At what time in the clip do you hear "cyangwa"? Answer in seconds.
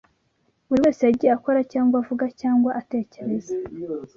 1.71-1.95, 2.41-2.69